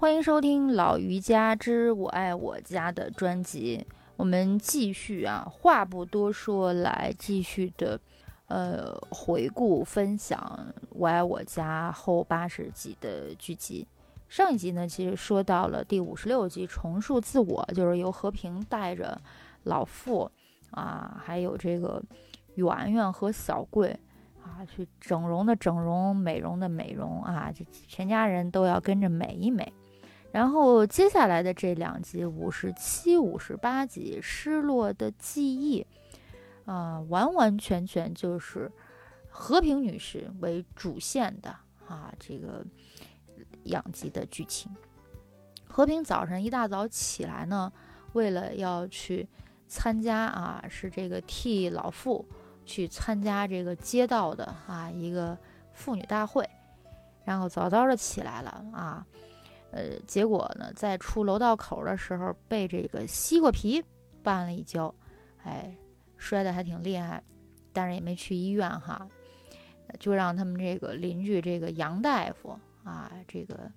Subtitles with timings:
[0.00, 3.84] 欢迎收听老瑜伽之我爱我家的专辑。
[4.14, 7.98] 我们继续啊，话不多说，来继续的，
[8.46, 10.38] 呃，回顾分享
[10.90, 13.88] 《我爱我家》后八十集的剧集。
[14.28, 19.20] 上一集呢，其实说到了第五十六集重塑自我，就是由和平带着
[19.64, 20.30] 老傅
[20.70, 22.00] 啊，还有这个
[22.54, 23.98] 圆圆和小贵。
[24.44, 29.70] 啊，去整容的整容，美容的美容啊，这全家人都要跟着美一美。
[30.30, 35.86] 然后接下来的这两集，五十七、五十八集，失落的记忆，
[36.64, 38.70] 啊，完完全全就是
[39.28, 41.50] 和平女士为主线的
[41.86, 42.64] 啊，这个
[43.64, 44.70] 两集的剧情。
[45.66, 47.72] 和平早上一大早起来呢，
[48.12, 49.28] 为了要去
[49.66, 52.26] 参加啊，是这个替老妇。
[52.68, 55.34] 去参加这个街道的啊一个
[55.72, 56.46] 妇女大会，
[57.24, 59.06] 然后早早的起来了啊，
[59.70, 63.82] 呃，结果呢，在出楼道口的时候被这个西瓜皮
[64.24, 64.94] 绊了一跤，
[65.42, 65.76] 哎，
[66.16, 67.22] 摔得还挺厉害，
[67.72, 69.06] 但是也没去医院哈，
[69.98, 73.70] 就让他们这个邻居这个杨大夫啊，这个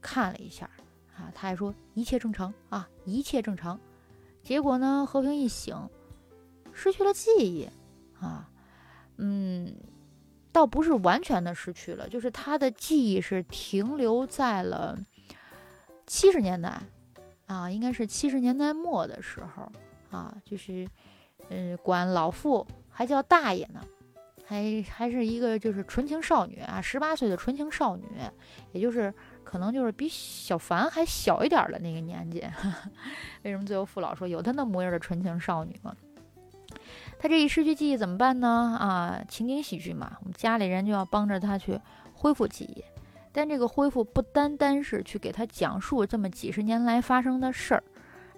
[0.00, 0.68] 看了一下
[1.16, 3.78] 啊，他还说一切正常啊，一切正常。
[4.42, 5.76] 结果呢，和平一醒，
[6.72, 7.68] 失去了记忆。
[8.18, 8.50] 啊，
[9.16, 9.74] 嗯，
[10.52, 14.98] 倒不是完全的失去了，就是他的记忆是停留在了
[16.10, 16.76] 七十年代，
[17.46, 19.70] 啊，应该是七十年代末的时候，
[20.10, 20.84] 啊，就是，
[21.50, 23.80] 嗯，管老傅还叫大爷呢，
[24.44, 28.02] 还还是一个就是纯情少女啊，十八岁的纯情少女，
[28.72, 32.40] 也就是可能就是比小凡还小一点的那个年纪，
[33.44, 35.94] 为什么最后父老说有他那模样的纯情少女吗？
[37.20, 38.76] 他这一失去记忆怎么办呢？
[38.80, 41.80] 啊，情景喜剧嘛，我们家里人就要帮着他去
[42.14, 42.82] 恢复记忆。
[43.32, 47.82] 但这个恢复不单单是去给他讲述这么几十年来发生的事儿，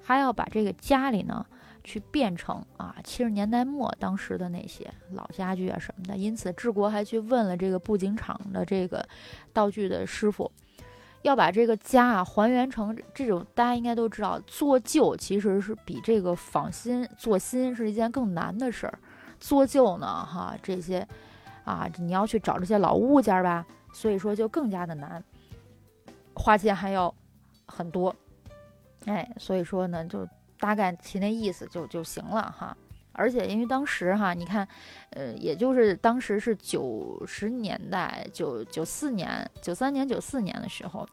[0.02, 1.44] 还要把这个家里呢
[1.82, 6.16] 去变成啊七十年代末当时的那些老家具啊什么的。
[6.16, 9.06] 因此，治国还去问了这个布景厂的这个
[9.52, 10.50] 道具的师傅。
[11.22, 18.98] 要把这个家啊还原成这种，大家应该都知道，做旧其实是比这个仿新做新是一件更难的事儿。
[19.38, 21.06] 做旧呢，哈，这些
[21.62, 25.22] 啊，你要去找这些老物件吧，所以说就更加的难，
[26.34, 27.14] 花钱还要
[27.66, 28.14] 很多，
[29.06, 30.26] 哎，所以说呢，就
[30.58, 32.76] 大概其那意思就就行了哈。
[33.14, 34.66] 而且因为当时哈，你看，
[35.10, 41.06] 呃，也就是当时是九十年代，九九四年、九三年、九四年的时候，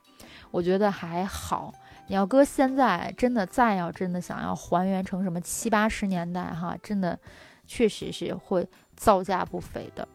[0.50, 1.73] 我觉得还好。
[2.07, 7.19] 你要搁现在，真的再要真的想要还原成什么七八十年代哈，真的
[7.67, 8.66] 确实是会
[8.96, 10.07] 造价不菲的。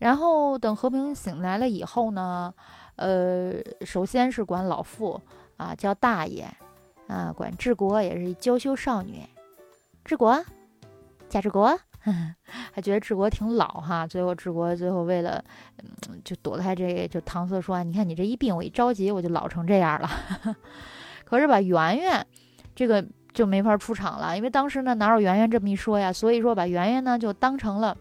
[0.00, 2.52] 然后等和平醒来了以后呢，
[2.96, 3.52] 呃，
[3.82, 5.20] 首先是管老傅
[5.56, 6.44] 啊叫大爷，
[7.06, 9.22] 啊，管治国也是娇羞少女，
[10.04, 10.44] 治国。
[11.28, 11.78] 贾志国
[12.72, 15.44] 还觉得治国挺老哈，最后治国最后为了，
[15.78, 20.10] 嗯，就躲开这个，就搪塞说：“你看你这一病，我一着急我就老成这样了。
[21.24, 22.26] ”可是吧，圆圆
[22.74, 26.12] 这个就没法出场了，因为当时呢哪有圆圆这么一说呀？
[26.12, 27.96] 所以说把圆圆呢就当成了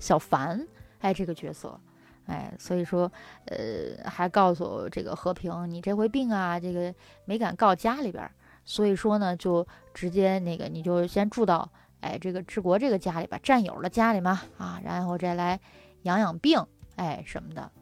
[0.00, 0.66] 小凡
[1.00, 1.78] 哎这个角色，
[2.26, 3.10] 哎，所以说
[3.46, 6.94] 呃还告诉这个和平，你这回病啊，这个
[7.24, 8.30] 没敢告家里边，
[8.64, 11.68] 所以说呢就直接那个你就先住到。
[12.00, 15.58] 哎，这个治国这个家里吧，战友的家里嘛，啊，然后再来
[16.02, 16.64] 养养病，
[16.94, 17.72] 哎什么的。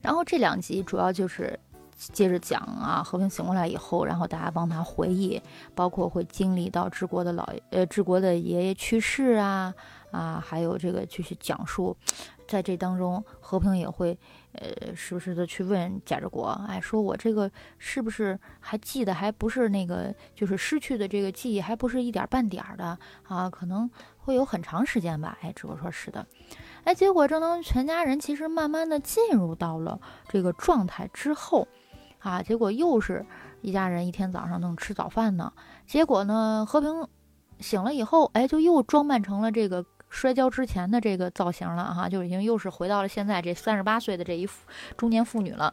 [0.00, 1.60] 然后这两集主要就是
[1.98, 5.38] 接着讲啊，和平醒过来以后，然后大家帮他回忆，
[5.74, 9.74] 包括会经历到治国的老呃治国的爷爷去世啊
[10.10, 11.96] 啊，还有这个就是讲述。
[12.46, 14.18] 在这当中，和平也会，
[14.52, 25.36] 呃，时不时的去问贾志国，哎，说我这个是不是还记得，还不是那个，就是失去的这个记忆，还不是一点半点儿的啊，可能会有很长时间吧。
[25.42, 26.26] 哎，志国说是的，
[26.84, 30.00] 哎，结果正当全家人其实慢慢的进入到了
[30.30, 31.68] 这个状态之后，
[32.20, 33.26] 啊，结果又是
[33.60, 35.52] 一家人一天早上能吃早饭呢，
[35.86, 37.06] 结果呢，和平
[37.60, 39.84] 醒了以后，哎，就又装扮成了这个。
[40.10, 44.48] 摔跤之前的这个造型了哈，就已经又是回到了现在这三十八岁的这一
[44.96, 45.72] 中年妇女了。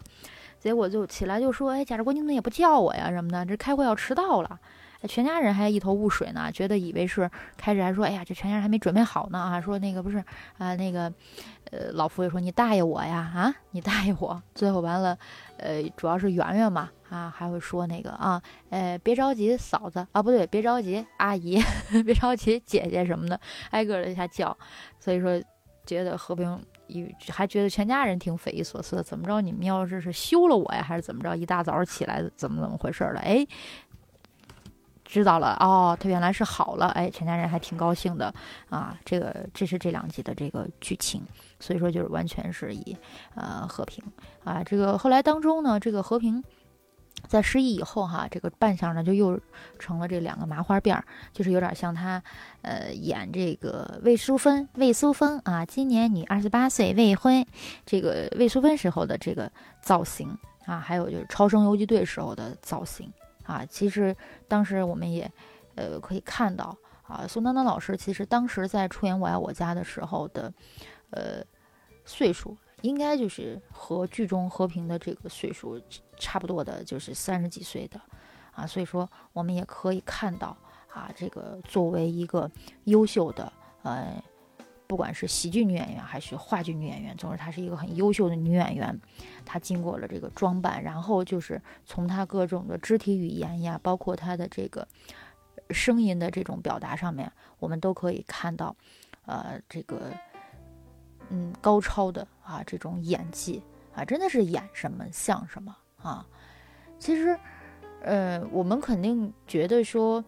[0.59, 3.09] 结果就起来就说：“哎，贾志国，你怎么也不叫我呀？
[3.11, 3.45] 什么的？
[3.45, 4.59] 这开会要迟到了。”
[5.07, 10.17] 全家人还一头雾水呢，觉得以为是开始还说：“哎呀，这全家人还没准备好呢啊！”说那个不是
[10.57, 11.11] 啊，那个
[11.71, 15.17] 呃，老夫也说：“你大爷我呀啊，你大爷我。”最后完了，
[15.57, 16.89] 呃，主要是圆圆嘛。
[17.07, 21.61] 啊，还会说那个啊，呃，别着急，嫂子啊，不对，别着急，阿姨，
[22.03, 23.39] 别着急，姐姐什么的，
[23.69, 24.57] 挨个的下叫，
[24.99, 25.39] 所以说
[25.85, 26.59] 觉得和平
[27.29, 29.39] 还觉得全家人挺匪夷所思的，怎么着？
[29.39, 31.35] 你们要是是休了我呀，还是怎么着？
[31.37, 33.19] 一大早起来怎么怎么回事了？
[33.19, 33.45] 哎，
[35.05, 38.33] 知道了哦，他原来是好了，哎，全家人还挺高兴的
[38.69, 38.97] 啊。
[39.05, 41.23] 这个这是这两集的这个剧情，
[41.59, 42.97] 所以说就是完全是以
[43.35, 44.03] 呃和平
[44.43, 44.61] 啊。
[44.63, 46.43] 这个后来当中呢，这个和平。
[47.27, 49.39] 在失忆以后，哈，这个扮相呢就又
[49.79, 51.03] 成了这两个麻花辫儿，
[51.33, 52.21] 就是有点像他，
[52.61, 57.43] 呃，演这个魏淑芬，魏淑芬啊，今年你二十八岁，未婚，
[57.83, 63.11] 这个魏淑芬时候的这个造型啊，还有就是超生游击队时候的造型
[63.45, 64.15] 啊，其实
[64.47, 65.31] 当时我们也，
[65.75, 70.53] 呃，可以看到啊，宋丹丹老师其实当时在出演《我爱我家》的时候的，
[71.11, 71.43] 呃，
[72.03, 72.57] 岁数。
[72.81, 75.81] 应该就是和剧中和平的这个岁数
[76.17, 77.99] 差不多的，就是三十几岁的，
[78.51, 80.55] 啊，所以说我们也可以看到
[80.93, 82.51] 啊，这个作为一个
[82.83, 83.51] 优秀的
[83.81, 84.21] 呃，
[84.87, 88.99] 不管是喜剧女演员还是话剧女演员，总之她是一个很优秀的女演员。
[89.45, 94.87] 她经过了这个装扮，然后就是从她各种的肢体语言呀，包括她的这个
[95.69, 98.75] 声音的这种表达上面，我们都可以看到，
[99.25, 100.11] 呃，这个。
[101.29, 103.59] 嗯，高超的啊，这种演技
[103.95, 106.23] 啊，真的是演什么像什么啊。
[106.99, 107.35] 其实，
[108.01, 110.23] 呃，我们肯定觉得说，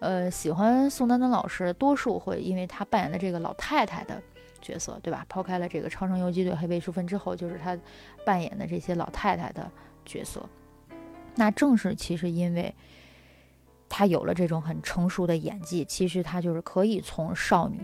[0.00, 4.22] 呃，喜欢宋丹丹老师，多数会因为她扮演的这个老太太的
[4.60, 5.24] 角色，对吧？
[5.28, 7.78] 抛开了这个超生游击队黑背淑芬之后，就是她
[8.24, 9.70] 扮演的这些老太太的
[10.04, 10.44] 角色。
[11.34, 12.74] 那正是其实因为
[13.88, 17.78] 她有了这种很成熟的演技，其实她就是可以从少女。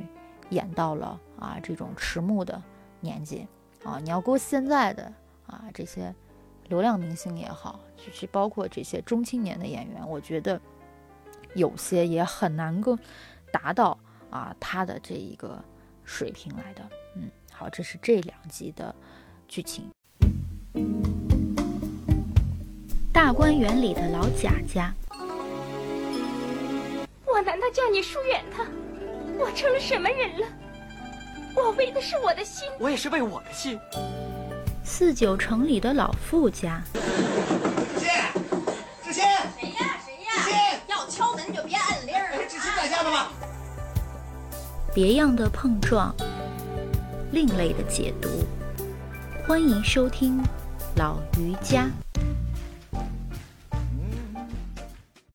[0.50, 2.62] 演到了啊这种迟暮的
[3.00, 3.48] 年纪
[3.82, 5.10] 啊，你要搁现在的
[5.46, 6.14] 啊这些
[6.68, 10.60] 流量明星也好，就是包括这些中青年的演员，我觉得
[11.54, 12.98] 有些也很难够
[13.50, 13.98] 达到
[14.30, 15.62] 啊他的这一个
[16.04, 16.82] 水平来的。
[17.16, 18.94] 嗯，好，这是这两集的
[19.48, 19.88] 剧情。
[23.12, 24.92] 大观园里的老贾家，
[27.24, 28.66] 我难道叫你疏远他？
[29.38, 30.46] 我成了什么人了？
[31.56, 33.78] 我为的是我的心，我也是为我的心。
[34.82, 36.82] 四九城里的老傅家，
[44.94, 46.14] 别样的碰撞，
[47.32, 48.28] 另类的解读，
[49.46, 50.40] 欢迎收听
[50.96, 51.90] 老瑜伽。